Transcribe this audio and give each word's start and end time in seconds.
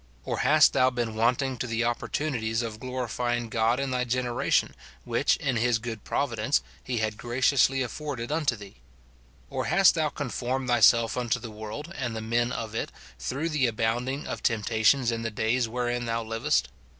or 0.25 0.39
hast 0.39 0.73
thou 0.73 0.89
been 0.89 1.13
wanting 1.13 1.59
to 1.59 1.67
the 1.67 1.81
opportuni 1.81 2.41
ties 2.41 2.63
of 2.63 2.79
glorifying 2.79 3.49
God 3.49 3.79
in 3.79 3.91
thy 3.91 4.03
generation, 4.03 4.73
which, 5.03 5.37
in 5.37 5.57
his 5.57 5.77
good 5.77 6.03
providence, 6.03 6.63
he 6.83 6.97
had 6.97 7.17
graciously 7.17 7.83
afforded 7.83 8.31
unto 8.31 8.55
thee? 8.55 8.77
or 9.51 9.65
hast 9.65 9.93
thou 9.93 10.09
conformed 10.09 10.67
thyself 10.69 11.17
unto 11.17 11.39
the 11.39 11.51
world 11.51 11.93
and 11.95 12.15
the 12.15 12.19
men 12.19 12.51
of 12.51 12.73
it, 12.73 12.91
through 13.19 13.49
the 13.49 13.67
abounding 13.67 14.25
of 14.25 14.41
temptations 14.41 15.11
in 15.11 15.21
the 15.21 15.29
days 15.29 15.69
wherein 15.69 16.05
thou 16.05 16.23
livest 16.23 16.69